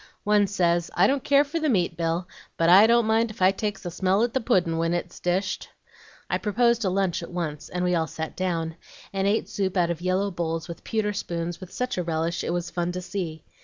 One 0.23 0.47
says, 0.47 0.89
'I 0.95 1.05
don't 1.05 1.23
care 1.23 1.43
for 1.43 1.59
the 1.59 1.69
meat, 1.69 1.95
Bill, 1.95 2.27
but 2.57 2.69
I 2.69 2.87
don't 2.87 3.05
mind 3.05 3.29
if 3.29 3.39
I 3.39 3.51
takes 3.51 3.85
a 3.85 3.91
smell 3.91 4.23
at 4.23 4.33
the 4.33 4.41
pudd'n' 4.41 4.79
when 4.79 4.95
it's 4.95 5.19
dished.' 5.19 5.69
I 6.27 6.39
proposed 6.39 6.83
a 6.83 6.89
lunch 6.89 7.21
at 7.21 7.29
once, 7.29 7.69
and 7.69 7.85
we 7.85 7.93
all 7.93 8.07
sat 8.07 8.35
down, 8.35 8.77
and 9.13 9.27
ate 9.27 9.47
soup 9.47 9.77
out 9.77 9.91
of 9.91 10.01
yellow 10.01 10.31
bowls 10.31 10.67
with 10.67 10.83
pewter 10.83 11.13
spoons 11.13 11.59
with 11.61 11.71
such 11.71 11.99
a 11.99 12.03
relish 12.03 12.43
it 12.43 12.49
was 12.49 12.71
fun 12.71 12.91
to 12.93 13.01
see. 13.03 13.43